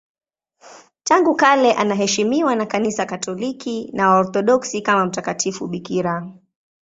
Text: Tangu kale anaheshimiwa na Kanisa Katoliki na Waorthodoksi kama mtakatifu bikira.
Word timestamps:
Tangu 1.03 1.35
kale 1.35 1.73
anaheshimiwa 1.73 2.55
na 2.55 2.65
Kanisa 2.65 3.05
Katoliki 3.05 3.89
na 3.93 4.09
Waorthodoksi 4.09 4.81
kama 4.81 5.05
mtakatifu 5.05 5.67
bikira. 5.67 6.31